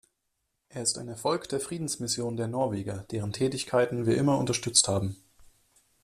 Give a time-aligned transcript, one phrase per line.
[0.69, 5.15] Er ist ein Erfolg der Friedensmission der Norweger, deren Tätigkeiten wir immer unterstützt haben.